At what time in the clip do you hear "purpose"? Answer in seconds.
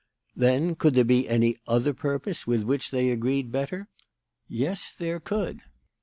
1.93-2.47